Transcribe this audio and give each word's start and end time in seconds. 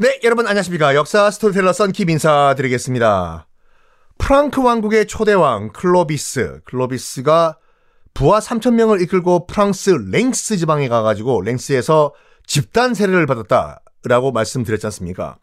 네, 0.00 0.20
여러분 0.22 0.46
안녕하십니까. 0.46 0.94
역사 0.94 1.28
스토리텔러 1.28 1.72
썬킵 1.72 2.08
인사드리겠습니다. 2.08 3.48
프랑크 4.18 4.62
왕국의 4.62 5.08
초대왕 5.08 5.72
클로비스, 5.72 6.60
클로비스가 6.66 7.58
부하 8.14 8.38
3천명을 8.38 9.02
이끌고 9.02 9.48
프랑스 9.48 9.90
랭스 9.90 10.56
지방에 10.56 10.86
가가지고 10.86 11.42
랭스에서 11.42 12.14
집단 12.46 12.94
세례를 12.94 13.26
받았다라고 13.26 14.30
말씀드렸지 14.30 14.86
않습니까? 14.86 15.38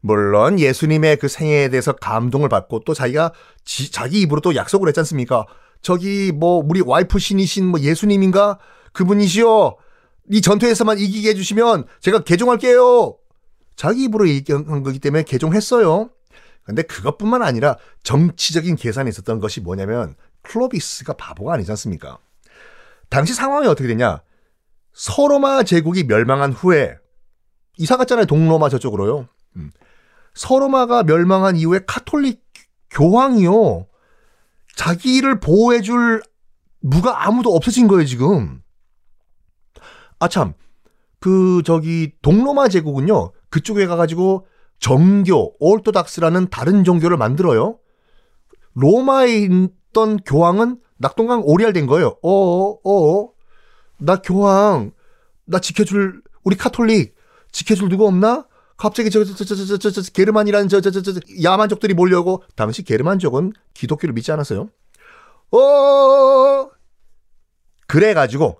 물론 0.00 0.58
예수님의 0.58 1.18
그 1.18 1.28
생애에 1.28 1.68
대해서 1.68 1.92
감동을 1.92 2.48
받고 2.48 2.80
또 2.84 2.94
자기가 2.94 3.32
지, 3.64 3.92
자기 3.92 4.22
입으로 4.22 4.40
또 4.40 4.56
약속을 4.56 4.88
했지 4.88 4.98
않습니까? 4.98 5.46
저기 5.80 6.32
뭐 6.32 6.60
우리 6.66 6.80
와이프 6.84 7.20
신이신 7.20 7.68
뭐 7.68 7.78
예수님인가 7.78 8.58
그분이시여 8.94 9.76
이 10.32 10.40
전투에서만 10.40 10.98
이기게 10.98 11.28
해주시면 11.30 11.84
제가 12.00 12.24
개종할게요. 12.24 13.16
자기 13.82 14.04
입으로 14.04 14.28
얘기한 14.28 14.84
거기 14.84 15.00
때문에 15.00 15.24
개종했어요. 15.24 16.08
근데 16.62 16.82
그것뿐만 16.82 17.42
아니라 17.42 17.78
정치적인 18.04 18.76
계산이 18.76 19.08
있었던 19.08 19.40
것이 19.40 19.60
뭐냐면 19.60 20.14
클로비스가 20.42 21.14
바보가 21.14 21.54
아니지 21.54 21.68
않습니까? 21.72 22.20
당시 23.08 23.34
상황이 23.34 23.66
어떻게 23.66 23.88
되냐? 23.88 24.22
서로마 24.92 25.64
제국이 25.64 26.04
멸망한 26.04 26.52
후에 26.52 26.96
이사 27.76 27.96
갔잖아요. 27.96 28.26
동로마 28.26 28.68
저쪽으로요. 28.68 29.26
음. 29.56 29.72
서로마가 30.34 31.02
멸망한 31.02 31.56
이후에 31.56 31.80
카톨릭 31.84 32.40
교황이요. 32.88 33.88
자기를 34.76 35.40
보호해줄 35.40 36.22
무가 36.78 37.26
아무도 37.26 37.52
없어진 37.52 37.88
거예요, 37.88 38.04
지금. 38.06 38.62
아, 40.20 40.28
참. 40.28 40.54
그, 41.18 41.62
저기, 41.64 42.12
동로마 42.22 42.68
제국은요, 42.68 43.32
그쪽에 43.52 43.86
가가지고 43.86 44.46
정교, 44.80 45.54
올토닥스라는 45.60 46.48
다른 46.48 46.82
종교를 46.82 47.16
만들어요. 47.16 47.78
로마에 48.74 49.36
있던 49.36 50.16
교황은 50.24 50.80
낙동강 50.96 51.42
오리알 51.44 51.72
된 51.72 51.86
거예요. 51.86 52.16
어어, 52.22 52.78
어어. 52.82 53.30
나 53.98 54.16
교황, 54.16 54.92
나 55.44 55.60
지켜줄, 55.60 56.22
우리 56.42 56.56
카톨릭, 56.56 57.14
지켜줄 57.52 57.88
누구 57.90 58.06
없나? 58.06 58.46
갑자기 58.76 59.10
저, 59.10 59.22
저, 59.22 59.34
저, 59.34 59.44
저, 59.44 59.54
저, 59.54 59.78
저, 59.78 59.90
저, 59.90 60.10
게르만이라는 60.10 60.68
저, 60.68 60.80
저, 60.80 60.90
저, 60.90 61.02
저, 61.02 61.20
야만족들이 61.42 61.94
몰려오고, 61.94 62.42
당시 62.56 62.82
게르만족은 62.82 63.52
기독교를 63.74 64.14
믿지 64.14 64.32
않았어요. 64.32 64.70
어, 65.52 66.70
그래가지고, 67.86 68.58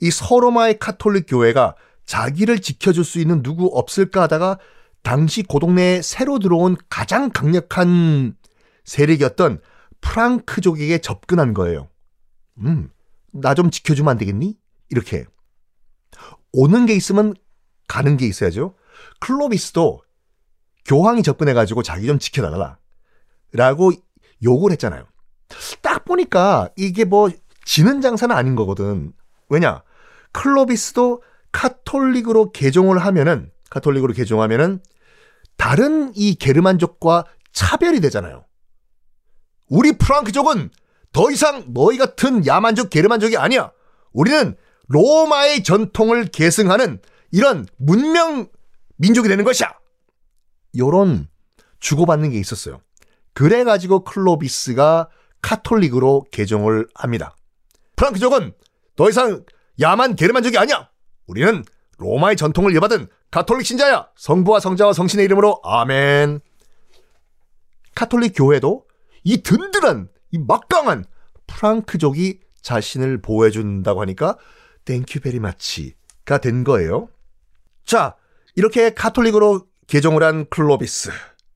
이 0.00 0.10
서로마의 0.10 0.78
카톨릭 0.78 1.24
교회가 1.26 1.74
자기를 2.06 2.60
지켜줄 2.60 3.04
수 3.04 3.18
있는 3.18 3.42
누구 3.42 3.66
없을까 3.66 4.22
하다가 4.22 4.58
당시 5.02 5.42
고동네에 5.42 6.02
새로 6.02 6.38
들어온 6.38 6.76
가장 6.88 7.30
강력한 7.30 8.36
세력이었던 8.84 9.60
프랑크족에게 10.00 10.98
접근한 10.98 11.54
거예요. 11.54 11.88
음, 12.58 12.90
나 13.32 13.54
좀 13.54 13.70
지켜주면 13.70 14.12
안 14.12 14.18
되겠니? 14.18 14.56
이렇게. 14.88 15.26
오는 16.52 16.86
게 16.86 16.94
있으면 16.94 17.34
가는 17.88 18.16
게 18.16 18.26
있어야죠. 18.26 18.74
클로비스도 19.20 20.00
교황이 20.86 21.22
접근해가지고 21.22 21.82
자기 21.82 22.06
좀 22.06 22.18
지켜달라. 22.18 22.78
라고 23.52 23.92
욕을 24.42 24.70
했잖아요. 24.72 25.06
딱 25.82 26.04
보니까 26.04 26.70
이게 26.76 27.04
뭐 27.04 27.30
지는 27.64 28.00
장사는 28.00 28.34
아닌 28.34 28.54
거거든. 28.54 29.12
왜냐? 29.48 29.82
클로비스도 30.32 31.22
카톨릭으로 31.56 32.52
개종을 32.52 32.98
하면은 32.98 33.50
카톨릭으로 33.70 34.12
개종하면은 34.12 34.80
다른 35.56 36.12
이 36.14 36.34
게르만족과 36.34 37.24
차별이 37.54 38.00
되잖아요. 38.00 38.44
우리 39.70 39.96
프랑크족은 39.96 40.70
더 41.14 41.30
이상 41.30 41.72
너희 41.72 41.96
같은 41.96 42.46
야만족 42.46 42.90
게르만족이 42.90 43.38
아니야. 43.38 43.72
우리는 44.12 44.54
로마의 44.88 45.62
전통을 45.62 46.26
계승하는 46.26 47.00
이런 47.32 47.66
문명 47.78 48.48
민족이 48.96 49.26
되는 49.26 49.42
것이야. 49.42 49.72
요런 50.76 51.26
주고받는 51.80 52.32
게 52.32 52.38
있었어요. 52.38 52.82
그래가지고 53.32 54.04
클로비스가 54.04 55.08
카톨릭으로 55.40 56.26
개종을 56.30 56.86
합니다. 56.94 57.34
프랑크족은 57.96 58.52
더 58.94 59.08
이상 59.08 59.42
야만 59.80 60.16
게르만족이 60.16 60.58
아니야. 60.58 60.90
우리는 61.26 61.64
로마의 61.98 62.36
전통을 62.36 62.72
이어받은 62.74 63.08
가톨릭 63.30 63.66
신자야. 63.66 64.08
성부와 64.16 64.60
성자와 64.60 64.92
성신의 64.92 65.24
이름으로 65.24 65.60
아멘. 65.64 66.40
카톨릭 67.94 68.34
교회도 68.36 68.84
이 69.24 69.42
든든한 69.42 70.08
이 70.32 70.38
막강한 70.38 71.04
프랑크족이 71.46 72.40
자신을 72.60 73.22
보호해준다고 73.22 74.00
하니까 74.02 74.36
thank 74.84 75.20
you 75.20 75.29
very 75.29 75.40
much가 75.40 76.38
된 76.38 76.64
거예요. 76.64 77.08
자, 77.84 78.16
이렇게 78.54 78.90
카톨릭으로 78.90 79.66
개종을 79.86 80.22
한 80.22 80.46
클로비스. 80.48 81.10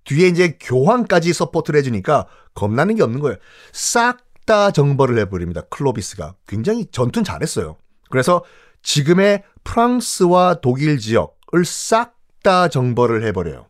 뒤에 0.04 0.28
이제 0.28 0.56
교황까지 0.60 1.32
support를 1.33 1.78
해주니까 1.78 2.26
겁나는 2.54 2.97
게 2.97 3.02
없는 3.02 3.20
거예요. 3.20 3.37
싹 3.72 4.31
다 4.50 4.72
정벌을 4.72 5.16
해버립니다. 5.19 5.60
클로비스가. 5.70 6.34
굉장히 6.48 6.87
전투는 6.91 7.22
잘했어요. 7.22 7.76
그래서 8.10 8.42
지금의 8.82 9.44
프랑스와 9.65 10.60
독일 10.60 10.98
지역을 10.98 11.65
싹 11.65 12.21
다 12.43 12.69
정벌을 12.69 13.25
해버려요. 13.26 13.66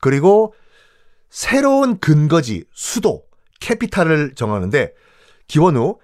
그리고 0.00 0.54
새로운 1.28 1.98
근거지, 1.98 2.64
수도, 2.72 3.24
capital을 3.60 4.34
정하는데 4.34 4.92
기원 5.46 5.76
후 5.76 5.98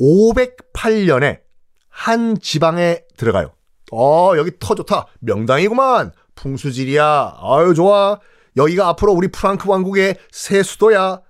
508년에 0.00 1.40
한 1.88 2.38
지방에 2.40 3.02
들어가요. 3.16 3.52
어, 3.92 4.32
여기 4.36 4.52
터 4.58 4.74
좋다. 4.74 5.06
명당이구만. 5.20 6.12
풍수지리야. 6.34 7.36
아유, 7.38 7.74
좋아. 7.74 8.18
여기가 8.56 8.88
앞으로 8.88 9.12
우리 9.12 9.28
프랑크 9.28 9.68
왕국의 9.68 10.16
새 10.30 10.62
수도야. 10.62 11.20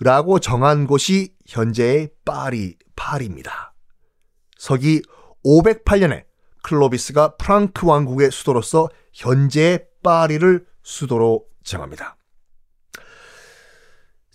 라고 0.00 0.38
정한 0.38 0.86
곳이 0.86 1.32
현재의 1.46 2.10
파리, 2.24 2.76
파리입니다. 2.96 3.72
서기 4.58 5.02
508년에 5.46 6.24
클로비스가 6.62 7.36
프랑크 7.36 7.86
왕국의 7.86 8.32
수도로서 8.32 8.88
현재의 9.12 9.86
파리를 10.02 10.66
수도로 10.82 11.46
정합니다. 11.62 12.16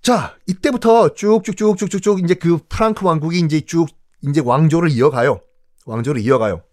자, 0.01 0.37
이때부터 0.47 1.13
쭉쭉쭉쭉쭉쭉 1.13 2.23
이제 2.23 2.33
그 2.35 2.59
프랑크 2.69 3.05
왕국이 3.05 3.39
이제 3.39 3.59
쭉 3.61 3.87
이제 4.21 4.41
왕조를 4.43 4.89
이어가요. 4.89 5.41
왕조를 5.85 6.21
이어가요. 6.21 6.63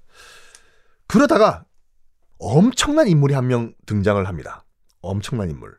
그러다가 1.07 1.65
엄청난 2.39 3.07
인물이 3.09 3.35
한 3.35 3.47
명 3.49 3.75
등장을 3.87 4.27
합니다. 4.27 4.65
엄청난 5.01 5.51
인물. 5.51 5.77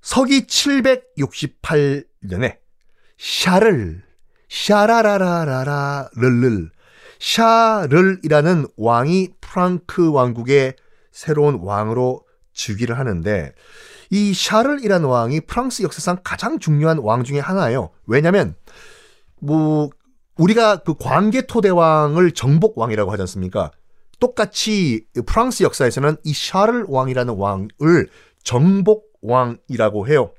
서기 0.00 0.46
768년에 0.46 2.58
샤를 3.18 4.02
샤라라라라라 4.48 6.10
르를 6.16 6.70
샤를이라는 7.22 8.66
왕이 8.76 9.28
프랑크 9.40 10.10
왕국의 10.10 10.74
새로운 11.12 11.60
왕으로 11.62 12.26
즉위를 12.52 12.98
하는데 12.98 13.54
이 14.10 14.34
샤를이라는 14.34 15.08
왕이 15.08 15.42
프랑스 15.42 15.84
역사상 15.84 16.18
가장 16.24 16.58
중요한 16.58 16.98
왕 16.98 17.22
중에 17.22 17.38
하나예요. 17.38 17.90
왜냐면 18.06 18.56
뭐 19.38 19.88
우리가 20.36 20.78
그 20.78 20.94
광개토 20.94 21.60
대왕을 21.60 22.32
정복 22.32 22.76
왕이라고 22.76 23.12
하지 23.12 23.22
않습니까? 23.22 23.70
똑같이 24.18 25.06
프랑스 25.24 25.62
역사에서는 25.62 26.16
이 26.24 26.34
샤를 26.34 26.86
왕이라는 26.88 27.34
왕을 27.34 28.08
정복 28.42 29.12
왕이라고 29.22 30.08
해요. 30.08 30.34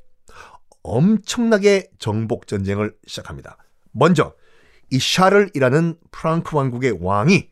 엄청나게 0.83 1.91
정복 1.97 2.47
전쟁을 2.47 2.93
시작합니다. 3.07 3.57
먼저 3.91 4.33
이 4.89 4.99
샤를이라는 4.99 5.97
프랑크 6.11 6.55
왕국의 6.55 6.99
왕이 7.01 7.49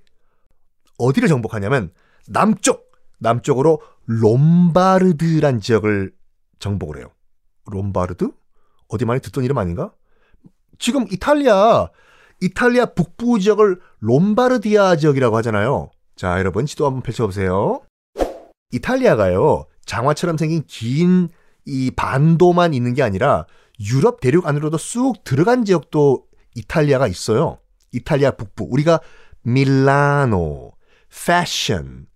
어디를 0.98 1.28
정복하냐면 1.28 1.92
남쪽 2.28 2.92
남쪽으로 3.20 3.82
롬바르드란 4.06 5.60
지역을 5.60 6.14
정복을 6.60 6.98
해요. 6.98 7.08
롬바르드? 7.72 8.32
어디 8.88 9.06
많이 9.06 9.22
듣던 9.22 9.44
이름 9.44 9.58
아닌가? 9.58 9.94
지금 10.80 11.06
이탈리아 11.12 11.90
이탈리아 12.42 12.86
북부 12.86 13.40
지역을 13.40 13.80
롬바르디아 14.00 14.96
지역이라고 14.96 15.38
하잖아요. 15.38 15.92
자, 16.16 16.40
여러분 16.40 16.66
지도 16.66 16.86
한번 16.86 17.02
펼쳐 17.02 17.26
보세요. 17.26 17.82
이탈리아가요, 18.72 19.66
장화처럼 19.86 20.38
생긴 20.38 20.64
긴 20.68 21.30
이 21.66 21.92
반도만 21.92 22.74
있는 22.74 22.94
게 22.94 23.04
아니라 23.04 23.46
유럽 23.80 24.20
대륙 24.20 24.48
안으로도 24.48 24.78
쑥 24.78 25.24
들어간 25.24 25.66
지역도 25.66 26.26
이탈리아가 26.56 27.08
있어요. 27.08 27.60
이탈리아 27.92 28.32
북부. 28.32 28.68
우리가 28.70 29.00
밀라노, 29.44 30.74
패션, 31.26 32.08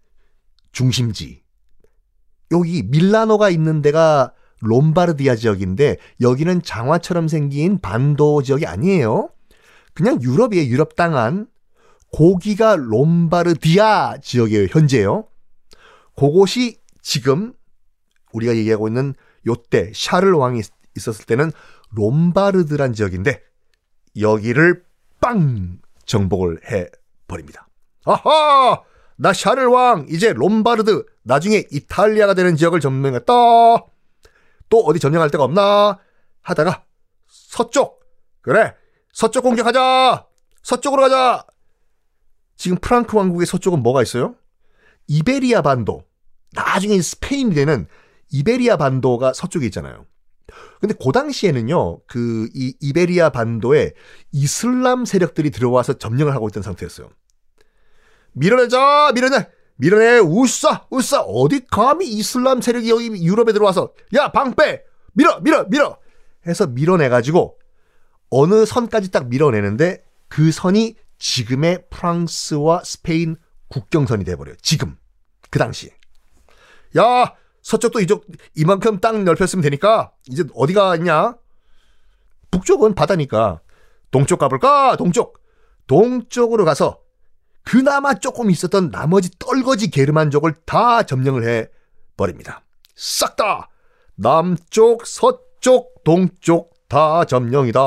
중심지. 0.72 1.44
여기 2.52 2.84
밀라노가 2.84 3.50
있는 3.50 3.82
데가 3.82 4.34
롬바르디아 4.62 5.36
지역인데 5.36 5.98
여기는 6.22 6.62
장화처럼 6.62 7.28
생긴 7.28 7.80
반도 7.80 8.42
지역이 8.42 8.66
아니에요. 8.66 9.30
그냥 9.94 10.22
유럽이에요. 10.22 10.68
유럽 10.68 10.96
땅안. 10.96 11.48
고기가 12.12 12.76
롬바르디아 12.76 14.18
지역이에요. 14.22 14.68
현재요. 14.70 15.28
그곳이 16.16 16.80
지금 17.02 17.54
우리가 18.32 18.56
얘기하고 18.56 18.88
있는 18.88 19.14
요때 19.48 19.92
샤를 19.94 20.34
왕이 20.34 20.62
있었을 20.96 21.26
때는 21.26 21.52
롬바르드란 21.92 22.94
지역인데 22.94 23.42
여기를 24.20 24.84
빵 25.22 25.80
정복을 26.06 26.62
해 26.72 26.88
버립니다. 27.28 27.68
아하! 28.06 28.82
나 29.18 29.34
샤를 29.34 29.68
왕 29.68 30.06
이제 30.10 30.34
롬바르드 30.34 31.06
나중에 31.24 31.64
이탈리아가 31.72 32.34
되는 32.34 32.56
지역을 32.56 32.80
점령했다. 32.80 33.34
또 34.70 34.80
어디 34.86 35.00
점령할 35.00 35.30
데가 35.30 35.44
없나 35.44 36.00
하다가 36.42 36.84
서쪽 37.28 38.04
그래 38.42 38.74
서쪽 39.12 39.44
공격하자 39.44 40.26
서쪽으로 40.62 41.04
가자 41.04 41.46
지금 42.56 42.78
프랑크 42.78 43.18
왕국의 43.18 43.46
서쪽은 43.46 43.82
뭐가 43.82 44.02
있어요? 44.02 44.36
이베리아 45.08 45.62
반도 45.62 46.04
나중에 46.54 47.00
스페인이 47.02 47.54
되는 47.54 47.88
이베리아 48.32 48.78
반도가 48.78 49.34
서쪽에 49.34 49.66
있잖아요. 49.68 50.06
근데 50.80 50.94
그 50.94 51.12
당시에는요, 51.12 52.00
그, 52.06 52.50
이 52.54 52.75
이베리아 52.80 53.30
반도에 53.30 53.94
이슬람 54.31 55.06
세력들이 55.06 55.52
들어와서 55.52 55.94
점령을 55.94 56.34
하고 56.34 56.48
있던 56.48 56.63
상태였어요. 56.63 57.10
밀어내자! 58.34 59.12
밀어내! 59.13 59.48
밀어내! 59.78 60.19
우싸! 60.19 60.86
우싸! 60.90 61.22
어디 61.22 61.66
감히 61.68 62.07
이슬람 62.07 62.62
세력이 62.62 62.90
여기 62.90 63.07
유럽에 63.24 63.54
들어와서, 63.54 63.94
야, 64.13 64.31
방 64.31 64.56
빼! 64.56 64.84
밀어! 65.13 65.40
밀어! 65.42 65.66
밀어! 65.69 65.98
해서 66.46 66.68
밀어내가지고, 66.68 67.58
어느 68.30 68.66
선까지 68.66 69.12
딱 69.12 69.28
밀어내는데, 69.28 70.04
그 70.28 70.51
선이 70.51 70.96
지금의 71.18 71.86
프랑스와 71.90 72.84
스페인 72.84 73.38
국경선이 73.69 74.25
돼버려요. 74.25 74.56
지금. 74.62 74.98
그 75.50 75.60
당시에. 75.60 75.92
야! 76.98 77.34
서쪽도 77.66 78.00
이쪽 78.02 78.28
이만큼 78.54 79.00
땅 79.00 79.26
넓혔으면 79.26 79.64
되니까 79.64 80.12
이제 80.28 80.44
어디가 80.54 80.98
있냐? 80.98 81.36
북쪽은 82.52 82.94
바다니까 82.94 83.60
동쪽 84.12 84.38
가볼까? 84.38 84.96
동쪽. 84.98 85.42
동쪽으로 85.88 86.64
가서 86.64 87.00
그나마 87.64 88.14
조금 88.14 88.52
있었던 88.52 88.92
나머지 88.92 89.32
떨거지 89.40 89.90
게르만족을 89.90 90.54
다 90.66 91.02
점령을 91.02 91.48
해 91.48 91.68
버립니다. 92.16 92.64
싹 92.96 93.36
다 93.36 93.70
남쪽, 94.14 95.08
서쪽, 95.08 96.04
동쪽 96.04 96.72
다 96.88 97.26
점령이다. 97.26 97.80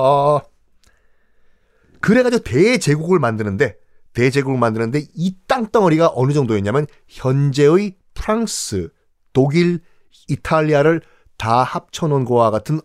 그래가지고 2.00 2.42
대제국을 2.42 3.20
만드는데 3.20 3.76
대제국을 4.12 4.58
만드는데 4.58 5.06
이 5.14 5.36
땅덩어리가 5.46 6.10
어느 6.16 6.32
정도였냐면 6.32 6.88
현재의 7.06 7.96
프랑스, 8.14 8.90
독일, 9.38 9.78
이탈리아를 10.26 11.00
다 11.36 11.62
합쳐놓은 11.62 12.24
거와 12.24 12.50
같은 12.50 12.80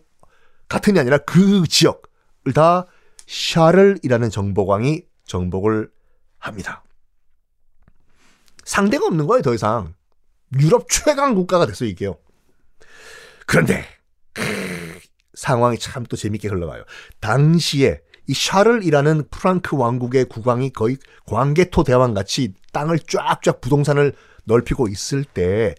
같은이 0.69 0.99
아니라 0.99 1.17
그 1.17 1.67
지역을 1.67 2.53
다 2.53 2.85
샤를이라는 3.25 4.29
정복왕이 4.29 5.01
정복을 5.25 5.89
합니다. 6.37 6.83
상대가 8.63 9.07
없는 9.07 9.25
거예요, 9.25 9.41
더 9.41 9.55
이상. 9.55 9.95
유럽 10.59 10.85
최강 10.91 11.33
국가가 11.33 11.65
됐어요, 11.65 11.89
이게요. 11.89 12.17
그런데 13.47 13.83
상황이 15.33 15.79
참 15.79 16.05
또 16.05 16.15
재밌게 16.15 16.49
흘러가요. 16.49 16.83
당시에 17.19 17.99
이 18.27 18.33
샤를이라는 18.35 19.29
프랑크 19.31 19.75
왕국의 19.75 20.25
국왕이 20.25 20.69
거의 20.69 20.97
광개토 21.25 21.83
대왕 21.83 22.13
같이 22.13 22.53
땅을 22.73 22.99
쫙쫙 22.99 23.59
부동산을 23.59 24.13
넓히고 24.43 24.87
있을 24.87 25.23
때 25.23 25.73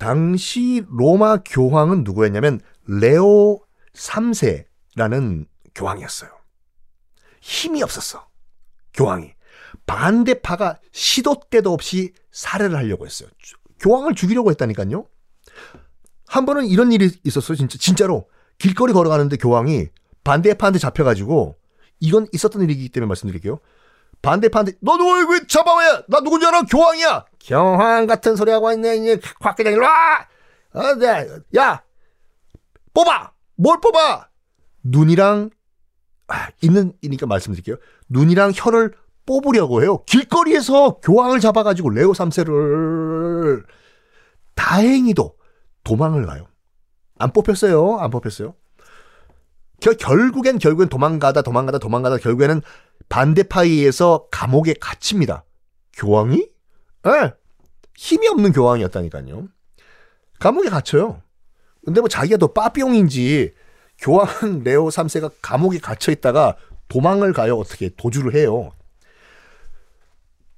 당시 0.00 0.82
로마 0.88 1.36
교황은 1.44 2.04
누구였냐면 2.04 2.58
레오 2.86 3.60
3세라는 3.92 5.46
교황이었어요. 5.74 6.30
힘이 7.42 7.82
없었어. 7.82 8.26
교황이. 8.94 9.34
반대파가 9.86 10.80
시도 10.90 11.38
때도 11.50 11.72
없이 11.72 12.14
살해를 12.32 12.76
하려고 12.76 13.04
했어요. 13.04 13.28
교황을 13.78 14.14
죽이려고 14.14 14.50
했다니까요. 14.50 15.06
한 16.26 16.46
번은 16.46 16.66
이런 16.66 16.92
일이 16.92 17.10
있었어요. 17.24 17.56
진짜 17.56 17.76
진짜로 17.78 18.28
길거리 18.56 18.94
걸어가는데 18.94 19.36
교황이 19.36 19.88
반대파한테 20.24 20.78
잡혀가지고 20.78 21.58
이건 22.00 22.26
있었던 22.32 22.62
일이기 22.62 22.88
때문에 22.88 23.06
말씀드릴게요. 23.08 23.58
반대파한테 24.22 24.72
너 24.80 24.96
누구 24.96 25.32
왜 25.32 25.40
잡아와야 25.46 26.04
나 26.08 26.20
누군지 26.20 26.46
알아 26.46 26.62
교황이야 26.62 27.26
교황 27.44 28.06
같은 28.06 28.36
소리 28.36 28.50
하고 28.50 28.72
있네 28.72 28.96
이제 28.96 29.20
곽기장 29.40 29.72
일로 29.72 29.84
와! 29.84 30.28
어, 30.72 30.94
네. 30.94 31.26
야! 31.56 31.82
뽑아! 32.94 33.32
뭘 33.56 33.80
뽑아? 33.80 34.28
눈이랑 34.82 35.50
아, 36.28 36.48
있는 36.62 36.92
이니까 37.02 37.26
말씀드릴게요. 37.26 37.76
눈이랑 38.08 38.52
혀를 38.54 38.94
뽑으려고 39.26 39.82
해요. 39.82 40.02
길거리에서 40.06 41.00
교황을 41.00 41.40
잡아가지고 41.40 41.90
레오 41.90 42.12
3세를. 42.12 43.64
다행히도 44.54 45.36
도망을 45.84 46.26
가요. 46.26 46.46
안 47.18 47.32
뽑혔어요. 47.32 47.98
안 47.98 48.10
뽑혔어요. 48.10 48.54
결, 49.80 49.96
결국엔 49.96 50.58
결국엔 50.58 50.88
도망가다 50.88 51.42
도망가다 51.42 51.78
도망가다 51.78 52.18
결국에는 52.18 52.60
반대파이에서 53.08 54.28
감옥에 54.30 54.74
갇힙니다. 54.80 55.44
교황이? 55.94 56.49
예. 57.06 57.10
네. 57.10 57.32
힘이 57.96 58.28
없는 58.28 58.52
교황이었다니까요. 58.52 59.48
감옥에 60.38 60.68
갇혀요. 60.68 61.22
근데 61.84 62.00
뭐 62.00 62.08
자기가 62.08 62.38
더 62.38 62.52
빠삐용인지 62.52 63.52
교황 63.98 64.28
레오 64.64 64.88
3세가 64.88 65.32
감옥에 65.42 65.78
갇혀 65.78 66.12
있다가 66.12 66.56
도망을 66.88 67.32
가요. 67.32 67.56
어떻게 67.56 67.90
도주를 67.96 68.34
해요. 68.34 68.70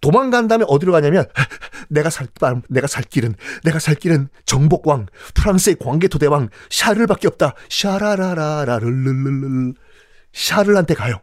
도망간 0.01 0.49
다음에 0.49 0.65
어디로 0.67 0.91
가냐면 0.93 1.27
내가 1.89 2.11
살 2.11 2.27
내가 2.69 2.89
살 2.89 3.05
길은 3.05 3.37
내가 3.63 3.79
살 3.79 3.95
길은 3.95 4.29
정복왕 4.47 5.07
프랑스의 5.35 5.77
광개토 5.77 6.19
대왕 6.19 6.49
샤를밖에 6.71 7.29
없다. 7.29 7.55
샤라라라라르르르 7.69 9.75
샤를한테 10.33 10.95
가요. 10.95 11.21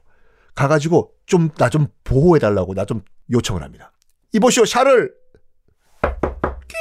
가가지고 0.55 1.13
좀 1.25 1.49
나좀 1.57 1.87
보호해 2.03 2.39
달라고 2.39 2.73
나 2.73 2.85
좀 2.85 3.01
요청을 3.31 3.63
합니다. 3.63 3.91
이보시오 4.33 4.65
샤를 4.65 5.13
끽 6.01 6.75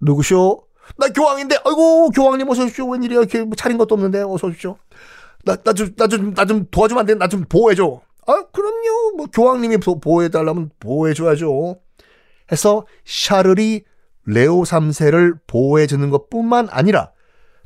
누구시오? 0.00 0.62
나 0.96 1.08
교황인데 1.08 1.56
아이고 1.64 2.10
교황님 2.10 2.48
어서 2.48 2.64
오십시오 2.64 2.86
웬일이야 2.88 3.20
이렇게 3.20 3.42
뭐 3.44 3.54
차린 3.54 3.78
것도 3.78 3.94
없는데 3.94 4.22
어서 4.22 4.48
오십시오. 4.48 4.76
나 5.44 5.56
나 5.56 5.72
좀 5.72 5.94
나 5.96 6.06
좀 6.08 6.34
나 6.34 6.44
좀 6.44 6.66
도와주면 6.70 7.00
안 7.00 7.06
돼? 7.06 7.14
나 7.14 7.28
좀 7.28 7.44
보호해 7.48 7.74
줘. 7.74 8.00
아, 8.26 8.44
그럼요. 8.52 9.16
뭐 9.16 9.26
교황님이 9.26 9.78
보호해달라면 9.78 10.70
보호해줘야죠. 10.78 11.80
해서 12.52 12.86
샤를이 13.04 13.84
레오 14.26 14.62
3세를 14.64 15.38
보호해주는 15.46 16.10
것 16.10 16.28
뿐만 16.28 16.68
아니라 16.70 17.12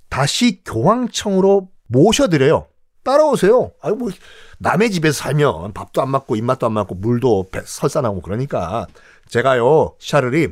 다시 0.08 0.62
교황청으로 0.64 1.68
모셔드려요. 1.88 2.68
따라오세요. 3.04 3.72
아유, 3.82 3.94
뭐, 3.94 4.10
남의 4.58 4.90
집에서 4.90 5.22
살면 5.22 5.72
밥도 5.74 6.02
안 6.02 6.10
맞고 6.10 6.36
입맛도 6.36 6.66
안 6.66 6.72
맞고 6.72 6.94
물도 6.96 7.46
설산하고 7.64 8.20
그러니까 8.22 8.86
제가요, 9.28 9.94
샤를이 9.98 10.48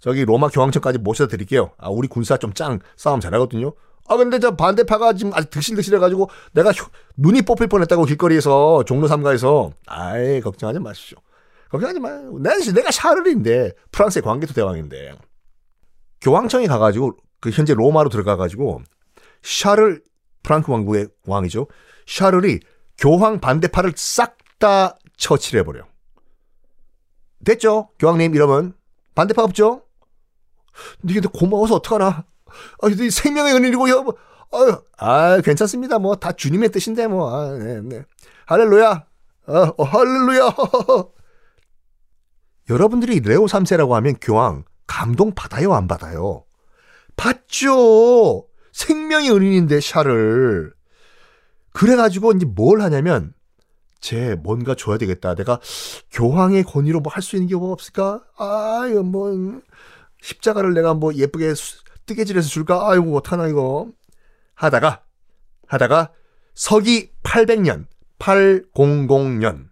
저기 0.00 0.24
로마 0.24 0.48
교황청까지 0.48 0.98
모셔드릴게요. 0.98 1.70
아, 1.78 1.88
우리 1.88 2.08
군사 2.08 2.36
좀 2.36 2.52
짱 2.54 2.80
싸움 2.96 3.20
잘하거든요. 3.20 3.72
아 4.08 4.16
근데 4.16 4.40
저 4.40 4.56
반대파가 4.56 5.12
지금 5.12 5.32
아직 5.32 5.50
득실득실해가지고 5.50 6.28
내가 6.52 6.72
휴, 6.72 6.86
눈이 7.16 7.42
뽑힐 7.42 7.68
뻔했다고 7.68 8.04
길거리에서 8.04 8.82
종로 8.84 9.06
삼가에서 9.06 9.70
아이 9.86 10.40
걱정하지 10.40 10.80
마시죠. 10.80 11.16
걱정하지 11.70 12.00
마요. 12.00 12.36
내가, 12.40 12.56
내가 12.74 12.90
샤를인데 12.90 13.72
프랑스의 13.92 14.22
광개토 14.22 14.54
대왕인데 14.54 15.14
교황청에 16.20 16.66
가가지고 16.66 17.16
그 17.40 17.50
현재 17.50 17.74
로마로 17.74 18.08
들어가가지고 18.08 18.82
샤를 19.42 20.02
프랑크 20.42 20.70
왕국의 20.72 21.08
왕이죠. 21.26 21.68
샤를이 22.06 22.60
교황 22.98 23.40
반대파를 23.40 23.94
싹 23.96 24.36
다 24.62 24.96
처치해버려. 25.16 25.84
됐죠? 27.44 27.88
교황님 27.98 28.36
이러면 28.36 28.74
반대파 29.16 29.42
없죠? 29.42 29.82
근데 31.00 31.20
고마워서 31.20 31.74
어떡하나. 31.74 32.24
아, 32.80 32.88
생명의 33.10 33.54
은혜이고, 33.54 33.90
여, 33.90 34.06
아유, 34.52 34.80
아, 34.98 35.40
괜찮습니다. 35.40 35.98
뭐, 35.98 36.14
다 36.14 36.30
주님의 36.30 36.68
뜻인데, 36.68 37.08
뭐, 37.08 37.34
아, 37.34 37.58
네, 37.58 37.80
네. 37.80 38.04
할렐루야. 38.46 39.04
어, 39.48 39.58
어, 39.76 39.82
할렐루야. 39.82 40.54
여러분들이 42.70 43.18
레오 43.18 43.46
3세라고 43.46 43.90
하면 43.90 44.14
교황, 44.20 44.62
감동 44.86 45.34
받아요, 45.34 45.74
안 45.74 45.88
받아요? 45.88 46.44
받죠. 47.16 48.46
생명의 48.70 49.32
은인인데 49.32 49.80
샤를. 49.80 50.72
그래가지고 51.72 52.32
이제 52.32 52.46
뭘 52.46 52.80
하냐면 52.82 53.32
쟤 54.00 54.34
뭔가 54.36 54.74
줘야 54.74 54.98
되겠다. 54.98 55.34
내가 55.34 55.60
교황의 56.10 56.64
권위로 56.64 57.00
뭐 57.00 57.12
할 57.12 57.22
수 57.22 57.36
있는 57.36 57.48
게 57.48 57.54
뭐 57.56 57.72
없을까? 57.72 58.22
아, 58.36 58.86
이거 58.90 59.02
뭐 59.02 59.30
십자가를 60.20 60.74
내가 60.74 60.94
뭐 60.94 61.14
예쁘게 61.14 61.54
뜨개질해서 62.06 62.48
줄까? 62.48 62.90
아이고 62.90 63.16
어떡하나 63.16 63.48
이거. 63.48 63.88
하다가 64.54 65.02
하다가 65.68 66.12
서기 66.54 67.10
800년 67.22 67.86
800년 68.18 69.68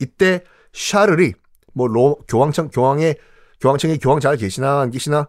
이때 0.00 0.42
샤를이 0.72 1.32
뭐 1.72 1.86
로, 1.88 2.18
교황청 2.28 2.68
교황의 2.70 3.16
교황청에 3.60 3.96
교황 3.98 4.20
잘 4.20 4.36
계시나 4.36 4.80
안 4.82 4.90
계시나 4.90 5.28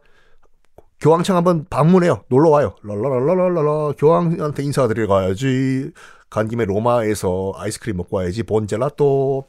교황청 0.99 1.35
한번 1.35 1.65
방문해요. 1.69 2.23
놀러 2.29 2.49
와요. 2.49 2.75
랄랄랄랄랄라 2.83 3.93
교황한테 3.97 4.63
인사드리러 4.63 5.07
가야지. 5.07 5.91
간 6.29 6.47
김에 6.47 6.65
로마에서 6.65 7.53
아이스크림 7.55 7.97
먹고 7.97 8.17
와야지. 8.17 8.43
본젤라또 8.43 9.47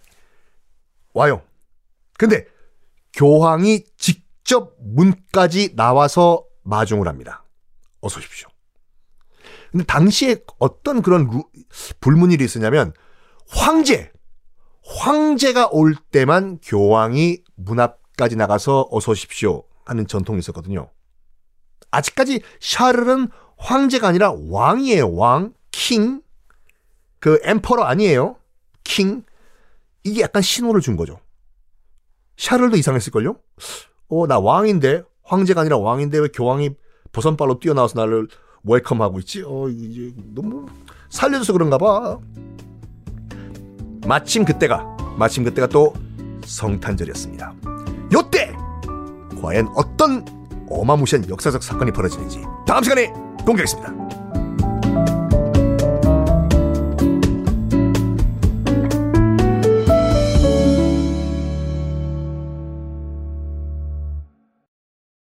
와요. 1.14 1.42
근데 2.18 2.46
교황이 3.14 3.84
직접 3.96 4.74
문까지 4.80 5.74
나와서 5.74 6.44
마중을 6.64 7.08
합니다. 7.08 7.44
어서 8.00 8.18
오십시오. 8.18 8.48
근데 9.72 9.84
당시에 9.84 10.36
어떤 10.58 11.02
그런 11.02 11.28
루, 11.30 11.44
불문일이 12.00 12.44
있었냐면 12.44 12.92
황제 13.48 14.12
황제가 14.84 15.68
올 15.70 15.94
때만 15.94 16.58
교황이 16.62 17.42
문 17.56 17.80
앞까지 17.80 18.36
나가서 18.36 18.88
어서 18.90 19.12
오십시오 19.12 19.64
하는 19.84 20.06
전통이 20.06 20.38
있었거든요. 20.38 20.90
아직까지 21.90 22.42
샤를은 22.60 23.28
황제가 23.56 24.08
아니라 24.08 24.32
왕이에요. 24.32 25.14
왕, 25.14 25.52
킹. 25.70 26.22
그 27.18 27.40
엠퍼러 27.42 27.82
아니에요. 27.84 28.36
킹. 28.84 29.24
이게 30.04 30.22
약간 30.22 30.42
신호를 30.42 30.80
준 30.80 30.96
거죠. 30.96 31.18
샤를도 32.36 32.76
이상했을걸요? 32.76 33.36
어, 34.08 34.26
나 34.26 34.38
왕인데 34.38 35.02
황제가 35.24 35.62
아니라 35.62 35.78
왕인데 35.78 36.18
왜 36.18 36.28
교황이 36.28 36.70
버선발로 37.12 37.58
뛰어나와서 37.58 37.98
나를 38.00 38.28
웰컴하고 38.64 39.18
있지? 39.20 39.42
어, 39.44 39.68
이제 39.68 40.12
너무 40.34 40.66
살려줘서 41.10 41.52
그런가 41.52 41.78
봐. 41.78 42.18
마침 44.06 44.44
그때가 44.44 44.84
마침 45.18 45.44
그때가 45.44 45.66
또 45.66 45.94
성탄절이었습니다. 46.44 47.54
요때 48.12 48.54
과연 49.42 49.68
어떤 49.74 50.24
어마무시한 50.70 51.28
역사적 51.28 51.62
사건이 51.62 51.92
벌어지는지 51.92 52.42
다음 52.66 52.82
시간에 52.82 53.12
공개하겠습니다. 53.44 54.07